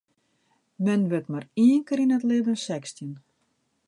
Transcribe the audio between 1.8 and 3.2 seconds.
kear yn it libben sechstjin.